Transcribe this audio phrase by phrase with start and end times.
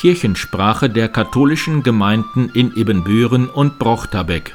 [0.00, 4.54] Kirchensprache der katholischen Gemeinden in Ibbenbüren und Brochterbeck.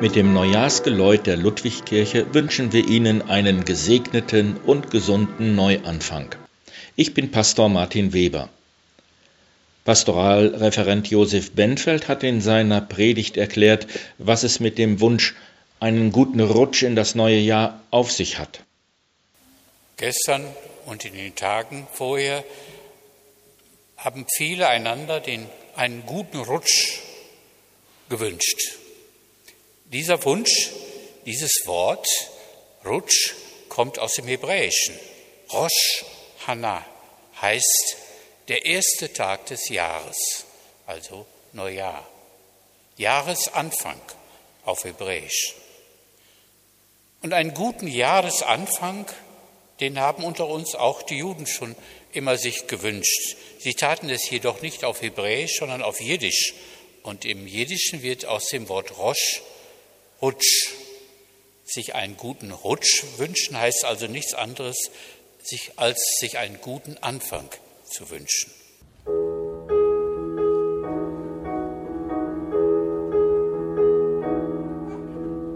[0.00, 6.43] Mit dem Neujahrsgeläut der Ludwigkirche wünschen wir Ihnen einen gesegneten und gesunden Neuanfang.
[6.96, 8.48] Ich bin Pastor Martin Weber.
[9.84, 15.34] Pastoralreferent Josef Benfeld hat in seiner Predigt erklärt, was es mit dem Wunsch
[15.80, 18.60] einen guten Rutsch in das neue Jahr auf sich hat.
[19.96, 20.46] Gestern
[20.86, 22.44] und in den Tagen vorher
[23.96, 27.00] haben viele einander den einen guten Rutsch
[28.08, 28.78] gewünscht.
[29.86, 30.70] Dieser Wunsch,
[31.26, 32.06] dieses Wort,
[32.86, 33.32] Rutsch,
[33.68, 34.94] kommt aus dem Hebräischen.
[35.52, 36.04] Rosh
[36.46, 36.84] Hana
[37.40, 37.96] heißt
[38.48, 40.44] der erste Tag des Jahres,
[40.86, 42.06] also Neujahr.
[42.96, 44.00] Jahresanfang
[44.64, 45.54] auf Hebräisch.
[47.22, 49.06] Und einen guten Jahresanfang,
[49.80, 51.74] den haben unter uns auch die Juden schon
[52.12, 53.36] immer sich gewünscht.
[53.58, 56.54] Sie taten es jedoch nicht auf Hebräisch, sondern auf Jiddisch.
[57.02, 59.42] Und im Jiddischen wird aus dem Wort Rosh
[60.22, 60.70] Rutsch.
[61.64, 64.90] Sich einen guten Rutsch wünschen heißt also nichts anderes,
[65.46, 67.48] sich, als sich einen guten Anfang
[67.84, 68.50] zu wünschen.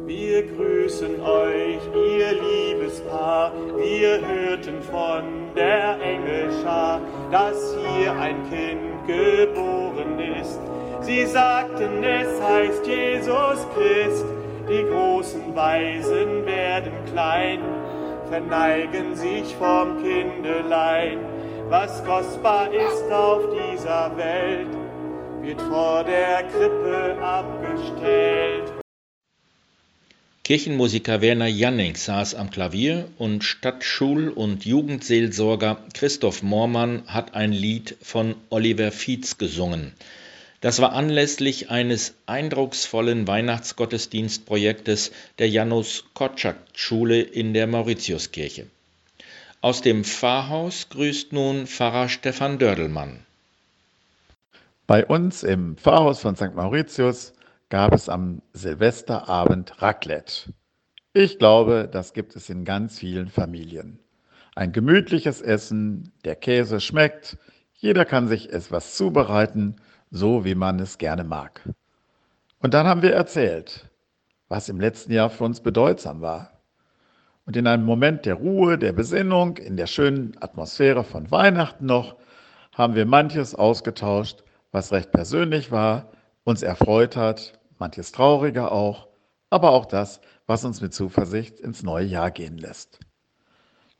[0.06, 3.53] Wir grüßen euch, ihr liebes Paar.
[3.77, 10.58] Wir hörten von der Engelschar, dass hier ein Kind geboren ist.
[11.00, 14.25] Sie sagten, es heißt Jesus Christ.
[14.69, 17.61] Die großen Weisen werden klein,
[18.28, 21.18] verneigen sich vom Kindelein.
[21.68, 24.68] Was kostbar ist auf dieser Welt,
[25.42, 28.72] wird vor der Krippe abgestellt.
[30.44, 37.98] Kirchenmusiker Werner Jannings saß am Klavier und Stadtschul- und Jugendseelsorger Christoph Moormann hat ein Lied
[38.00, 39.92] von Oliver Fietz gesungen.
[40.61, 48.67] Das war anlässlich eines eindrucksvollen Weihnachtsgottesdienstprojektes der Janus Kotschak Schule in der Mauritiuskirche.
[49.61, 53.24] Aus dem Pfarrhaus grüßt nun Pfarrer Stefan Dördelmann.
[54.89, 56.55] Bei uns im Pfarrhaus von St.
[56.55, 57.35] Mauritius
[57.68, 60.52] gab es am Silvesterabend Raclette.
[61.13, 64.01] Ich glaube, das gibt es in ganz vielen Familien.
[64.57, 67.36] Ein gemütliches Essen, der Käse schmeckt,
[67.74, 69.77] jeder kann sich etwas zubereiten
[70.11, 71.63] so wie man es gerne mag.
[72.61, 73.89] Und dann haben wir erzählt,
[74.48, 76.61] was im letzten Jahr für uns bedeutsam war.
[77.46, 82.17] Und in einem Moment der Ruhe, der Besinnung, in der schönen Atmosphäre von Weihnachten noch,
[82.73, 86.13] haben wir manches ausgetauscht, was recht persönlich war,
[86.45, 89.08] uns erfreut hat, manches trauriger auch,
[89.51, 93.01] aber auch das, was uns mit Zuversicht ins neue Jahr gehen lässt.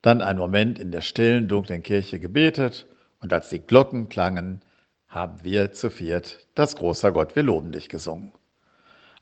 [0.03, 2.87] Dann ein Moment in der stillen, dunklen Kirche gebetet
[3.21, 4.63] und als die Glocken klangen,
[5.09, 8.33] haben wir zu viert das großer Gott, wir loben dich gesungen.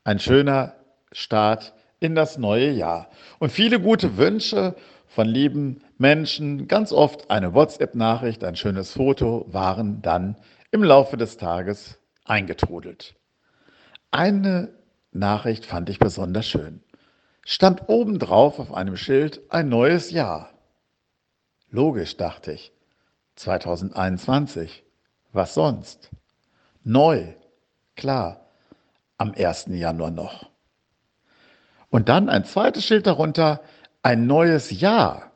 [0.04, 0.74] Ein schöner
[1.12, 4.74] Start in das neue Jahr und viele gute Wünsche
[5.06, 10.36] von lieben Menschen, ganz oft eine WhatsApp-Nachricht, ein schönes Foto waren dann
[10.70, 13.14] im Laufe des Tages eingetrudelt.
[14.10, 14.74] Eine
[15.12, 16.82] Nachricht fand ich besonders schön.
[17.44, 20.50] Stand obendrauf auf einem Schild ein neues Jahr.
[21.70, 22.72] Logisch, dachte ich.
[23.36, 24.85] 2021.
[25.36, 26.08] Was sonst?
[26.82, 27.26] Neu,
[27.94, 28.40] klar,
[29.18, 29.66] am 1.
[29.68, 30.48] Januar noch.
[31.90, 33.60] Und dann ein zweites Schild darunter,
[34.02, 35.30] ein neues Jahr,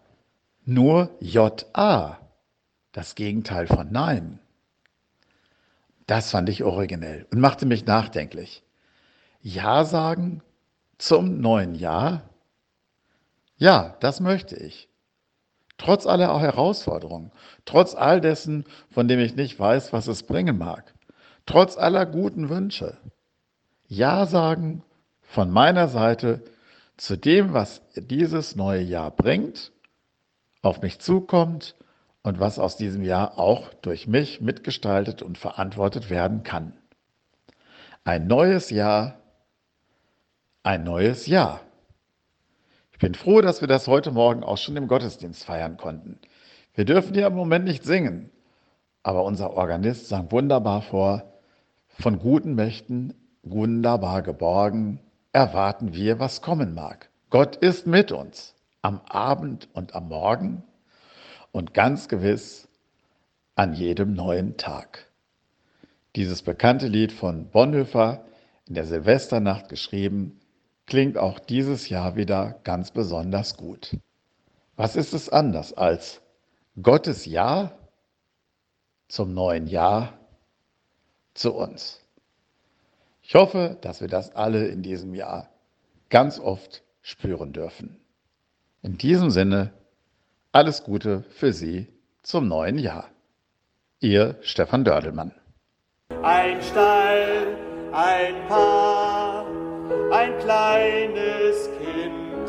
[0.65, 2.19] nur JA,
[2.93, 4.39] das Gegenteil von Nein.
[6.07, 8.63] Das fand ich originell und machte mich nachdenklich.
[9.43, 10.43] Ja sagen
[10.97, 12.23] zum neuen Jahr?
[13.59, 14.89] Ja, das möchte ich.
[15.81, 17.33] Trotz aller Herausforderungen,
[17.65, 20.93] trotz all dessen, von dem ich nicht weiß, was es bringen mag,
[21.47, 22.99] trotz aller guten Wünsche.
[23.89, 24.83] Ja sagen
[25.23, 26.45] von meiner Seite
[26.99, 29.73] zu dem, was dieses neue Jahr bringt,
[30.61, 31.77] auf mich zukommt
[32.23, 36.75] und was aus diesem Jahr auch durch mich mitgestaltet und verantwortet werden kann.
[38.05, 39.19] Ein neues Jahr,
[40.63, 41.63] ein neues Jahr.
[43.01, 46.19] Ich bin froh, dass wir das heute Morgen auch schon im Gottesdienst feiern konnten.
[46.75, 48.29] Wir dürfen ja im Moment nicht singen,
[49.03, 51.23] aber unser Organist sang wunderbar vor,
[51.89, 55.01] von guten Mächten wunderbar geborgen,
[55.33, 57.09] erwarten wir, was kommen mag.
[57.31, 60.63] Gott ist mit uns am Abend und am Morgen
[61.53, 62.69] und ganz gewiss
[63.55, 65.11] an jedem neuen Tag.
[66.17, 68.27] Dieses bekannte Lied von Bonhoeffer
[68.67, 70.39] in der Silvesternacht geschrieben,
[70.91, 73.97] klingt auch dieses Jahr wieder ganz besonders gut.
[74.77, 76.21] Was ist es anders als
[76.83, 77.79] Gottes Ja
[79.09, 80.19] zum neuen Jahr
[81.33, 82.01] zu uns?
[83.23, 85.49] Ich hoffe, dass wir das alle in diesem Jahr
[86.09, 87.97] ganz oft spüren dürfen.
[88.83, 89.73] In diesem Sinne,
[90.51, 91.87] alles Gute für Sie
[92.23, 93.09] zum neuen Jahr.
[94.01, 95.33] Ihr Stefan Dördelmann.
[96.23, 97.57] Ein Stall,
[97.93, 99.10] ein Paar,
[100.11, 102.49] ein kleines Kind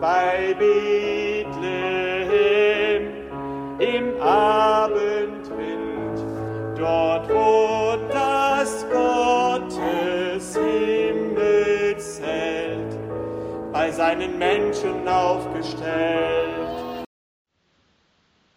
[0.00, 1.46] bei Bethlehem
[3.78, 6.18] im Abendwind,
[6.76, 12.98] dort wo das Gottes Himmelszelt
[13.72, 17.06] bei seinen Menschen aufgestellt.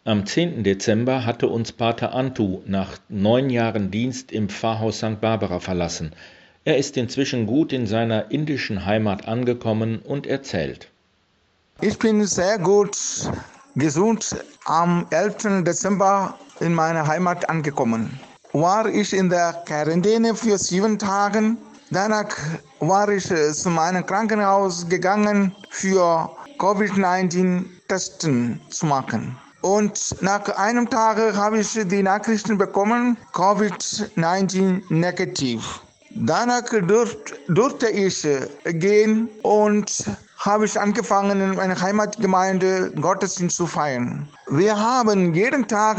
[0.04, 0.64] Am 10.
[0.64, 5.22] Dezember hatte uns Pater Antu nach neun Jahren Dienst im Pfarrhaus St.
[5.22, 6.12] Barbara verlassen.
[6.64, 10.90] Er ist inzwischen gut in seiner indischen Heimat angekommen und erzählt.
[11.82, 12.96] Ich bin sehr gut
[13.76, 14.36] gesund
[14.66, 15.64] am 11.
[15.64, 18.20] Dezember in meiner Heimat angekommen.
[18.54, 21.56] War ich in der Quarantäne für sieben Tage.
[21.90, 22.30] Danach
[22.80, 26.30] war ich zu meinem Krankenhaus gegangen für
[26.60, 29.36] Covid-19-Testen zu machen.
[29.62, 35.82] Und nach einem Tag habe ich die Nachrichten bekommen, Covid-19 negativ.
[36.16, 36.64] Danach
[37.48, 38.28] durfte ich
[38.66, 40.06] gehen und
[40.38, 44.28] habe ich angefangen, in meiner Heimatgemeinde Gottesdienst zu feiern.
[44.50, 45.98] Wir haben jeden Tag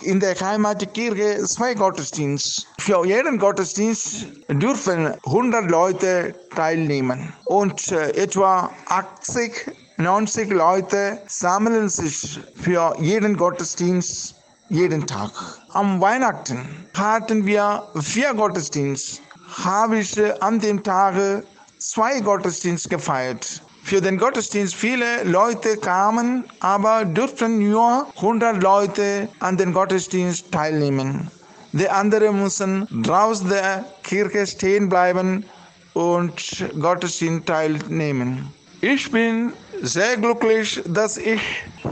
[0.00, 2.62] in der Heimatkirche zwei Gottesdienste.
[2.78, 12.40] Für jeden Gottesdienst dürfen 100 Leute teilnehmen und äh, etwa 80 90 Leute sammeln sich
[12.56, 14.34] für jeden Gottesdienst
[14.68, 15.30] jeden Tag.
[15.68, 19.20] Am Weihnachten hatten wir vier Gottesdienste.
[19.62, 21.44] Habe ich an dem Tag
[21.78, 23.62] zwei Gottesdienste gefeiert.
[23.84, 31.30] Für den Gottesdienst viele Leute kamen, aber durften nur 100 Leute an den Gottesdienst teilnehmen.
[31.72, 35.44] Die anderen mussten draußen der Kirche stehen bleiben
[35.92, 38.52] und Gottesdienst teilnehmen.
[38.80, 39.52] Ich bin
[39.82, 41.40] sehr glücklich, dass ich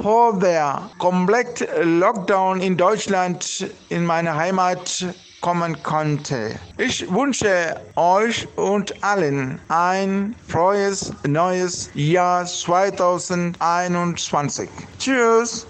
[0.03, 5.07] vor der kompletten Lockdown in Deutschland in meine Heimat
[5.43, 6.59] kommen konnte.
[6.79, 14.71] Ich wünsche euch und allen ein frohes neues Jahr 2021.
[14.99, 15.67] Tschüss.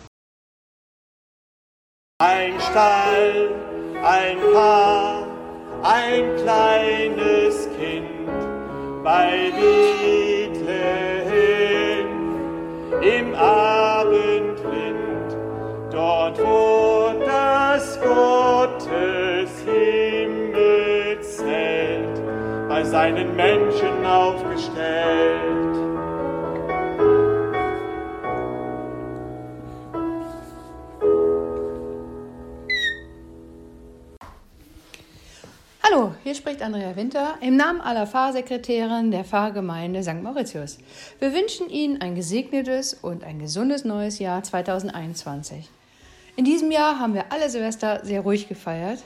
[2.19, 3.51] Ein Stall,
[4.05, 5.27] ein Paar,
[5.83, 8.29] ein kleines Kind
[9.03, 10.63] bei Bethlehem
[13.03, 14.32] im Abendwind,
[22.93, 24.77] seinen Menschen aufgestellt.
[35.83, 40.23] Hallo, hier spricht Andrea Winter im Namen aller Pfarrsekretärin der Pfarrgemeinde St.
[40.23, 40.77] Mauritius.
[41.19, 45.71] Wir wünschen Ihnen ein gesegnetes und ein gesundes neues Jahr 2021.
[46.37, 49.03] In diesem Jahr haben wir alle Silvester sehr ruhig gefeiert,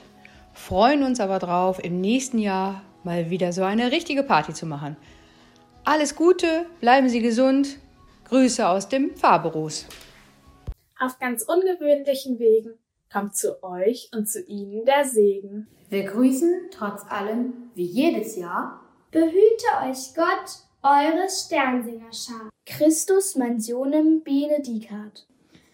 [0.53, 4.97] freuen uns aber drauf, im nächsten Jahr mal wieder so eine richtige Party zu machen.
[5.83, 7.77] Alles Gute, bleiben Sie gesund.
[8.29, 9.85] Grüße aus dem Pfarrbüros.
[10.99, 12.73] Auf ganz ungewöhnlichen Wegen
[13.11, 15.67] kommt zu euch und zu ihnen der Segen.
[15.89, 22.49] Wir grüßen trotz allem, wie jedes Jahr, Behüte euch Gott, eure Sternsingerschar.
[22.65, 25.25] Christus mansionem benedicat.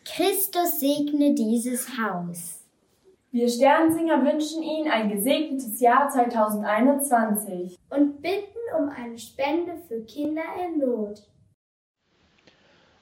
[0.06, 2.63] Christus segne dieses Haus.
[3.36, 10.44] Wir Sternsinger wünschen Ihnen ein gesegnetes Jahr 2021 und bitten um eine Spende für Kinder
[10.64, 11.24] in Not.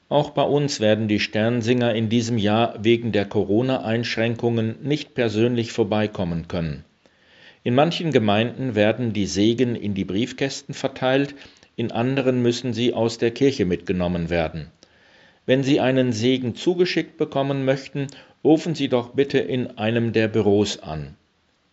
[0.07, 6.47] Auch bei uns werden die Sternsinger in diesem Jahr wegen der Corona-Einschränkungen nicht persönlich vorbeikommen
[6.47, 6.85] können.
[7.63, 11.35] In manchen Gemeinden werden die Segen in die Briefkästen verteilt,
[11.75, 14.71] in anderen müssen sie aus der Kirche mitgenommen werden.
[15.47, 18.07] Wenn Sie einen Segen zugeschickt bekommen möchten,
[18.43, 21.15] rufen Sie doch bitte in einem der Büros an.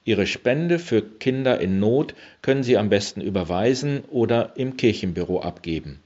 [0.04, 6.00] Ihre Spende für Kinder in Not können Sie am besten überweisen oder im Kirchenbüro abgeben.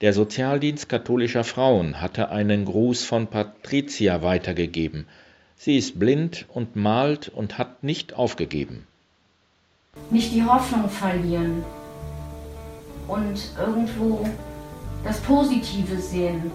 [0.00, 5.06] Der Sozialdienst katholischer Frauen hatte einen Gruß von Patricia weitergegeben.
[5.56, 8.86] Sie ist blind und malt und hat nicht aufgegeben.
[10.10, 11.64] Nicht die Hoffnung verlieren
[13.08, 14.28] und irgendwo
[15.02, 16.50] das Positive sehen.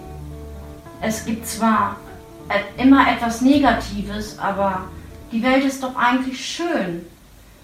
[1.02, 1.96] es gibt zwar
[2.76, 4.88] immer etwas Negatives, aber
[5.30, 7.06] die Welt ist doch eigentlich schön.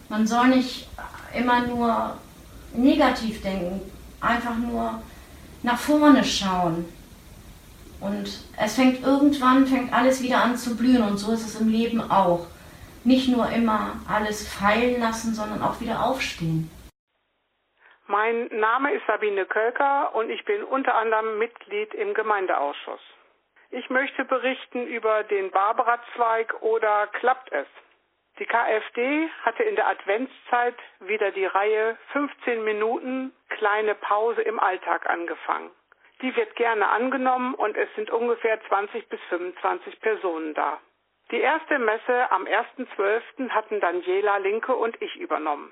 [0.09, 0.89] Man soll nicht
[1.35, 2.17] immer nur
[2.73, 3.81] negativ denken,
[4.21, 5.03] einfach nur
[5.63, 6.87] nach vorne schauen.
[8.01, 11.69] Und es fängt irgendwann, fängt alles wieder an zu blühen und so ist es im
[11.69, 12.47] Leben auch.
[13.05, 16.71] Nicht nur immer alles fallen lassen, sondern auch wieder aufstehen.
[18.07, 23.01] Mein Name ist Sabine Kölker und ich bin unter anderem Mitglied im Gemeindeausschuss.
[23.71, 27.67] Ich möchte berichten über den Barbara-Zweig oder klappt es?
[28.39, 35.11] Die KfD hatte in der Adventszeit wieder die Reihe 15 Minuten kleine Pause im Alltag
[35.11, 35.71] angefangen.
[36.23, 40.81] Die wird gerne angenommen und es sind ungefähr 20 bis 25 Personen da.
[41.31, 43.51] Die erste Messe am 1.12.
[43.51, 45.71] hatten Daniela Linke und ich übernommen.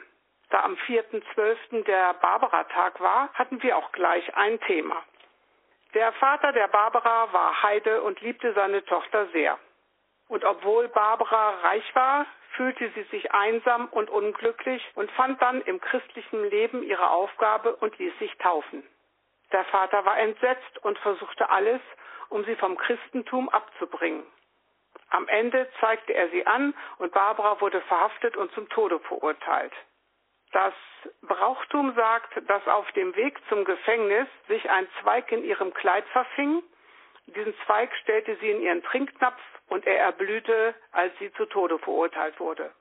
[0.51, 1.85] Da am 4.12.
[1.85, 5.03] der Barbara-Tag war, hatten wir auch gleich ein Thema.
[5.97, 9.59] Der Vater der Barbara war Heide und liebte seine Tochter sehr.
[10.29, 15.81] Und obwohl Barbara reich war, fühlte sie sich einsam und unglücklich und fand dann im
[15.81, 18.87] christlichen Leben ihre Aufgabe und ließ sich taufen.
[19.53, 21.81] Der Vater war entsetzt und versuchte alles,
[22.29, 24.27] um sie vom Christentum abzubringen.
[25.09, 29.73] Am Ende zeigte er sie an und Barbara wurde verhaftet und zum Tode verurteilt.
[30.53, 30.75] Das
[31.23, 36.63] Brauchtum sagt, dass auf dem Weg zum Gefängnis sich ein Zweig in ihrem Kleid verfing.
[37.27, 42.39] Diesen Zweig stellte sie in ihren Trinknapf und er erblühte, als sie zu Tode verurteilt
[42.39, 42.73] wurde.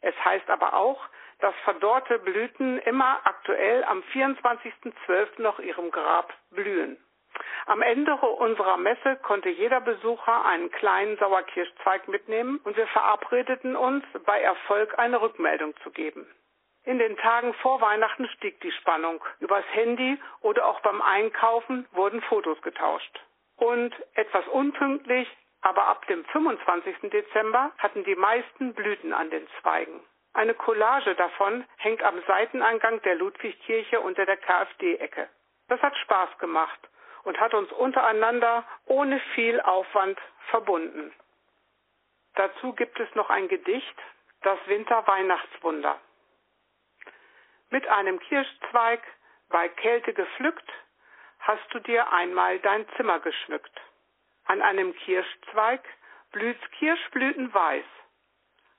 [0.00, 5.40] Es heißt aber auch, dass verdorrte Blüten immer aktuell am 24.12.
[5.40, 6.96] noch ihrem Grab blühen.
[7.66, 14.04] Am Ende unserer Messe konnte jeder Besucher einen kleinen Sauerkirschzweig mitnehmen und wir verabredeten uns,
[14.26, 16.26] bei Erfolg eine Rückmeldung zu geben.
[16.84, 19.22] In den Tagen vor Weihnachten stieg die Spannung.
[19.38, 23.20] Übers Handy oder auch beim Einkaufen wurden Fotos getauscht.
[23.56, 25.28] Und etwas unpünktlich,
[25.60, 27.10] aber ab dem 25.
[27.10, 30.00] Dezember hatten die meisten Blüten an den Zweigen.
[30.34, 35.28] Eine Collage davon hängt am Seiteneingang der Ludwigkirche unter der KfD-Ecke.
[35.68, 36.80] Das hat Spaß gemacht
[37.22, 41.12] und hat uns untereinander ohne viel Aufwand verbunden.
[42.34, 43.96] Dazu gibt es noch ein Gedicht,
[44.40, 46.00] das Winter-Weihnachtswunder.
[47.72, 49.00] Mit einem Kirschzweig
[49.48, 50.70] bei Kälte gepflückt,
[51.38, 53.72] hast du dir einmal dein Zimmer geschmückt.
[54.44, 55.82] An einem Kirschzweig
[56.32, 57.86] blüht's Kirschblüten weiß.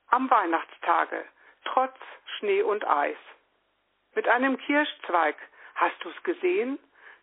[0.09, 1.25] Am Weihnachtstage,
[1.65, 1.97] trotz
[2.37, 3.17] Schnee und Eis.
[4.13, 5.37] Mit einem Kirschzweig,
[5.73, 6.77] hast du's gesehen,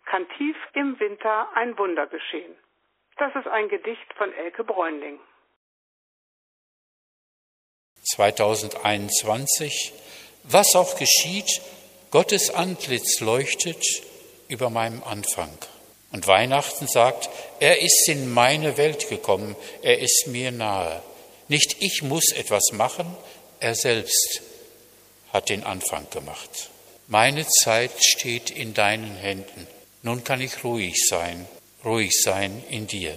[0.06, 2.56] kann tief im Winter ein Wunder geschehen.
[3.16, 5.20] Das ist ein Gedicht von Elke Bräunling.
[8.02, 10.09] 2021
[10.52, 11.60] was auch geschieht,
[12.10, 13.84] Gottes Antlitz leuchtet
[14.48, 15.50] über meinem Anfang.
[16.12, 17.30] Und Weihnachten sagt,
[17.60, 21.02] er ist in meine Welt gekommen, er ist mir nahe.
[21.48, 23.16] Nicht ich muss etwas machen,
[23.60, 24.42] er selbst
[25.32, 26.70] hat den Anfang gemacht.
[27.06, 29.66] Meine Zeit steht in deinen Händen.
[30.02, 31.46] Nun kann ich ruhig sein,
[31.84, 33.16] ruhig sein in dir.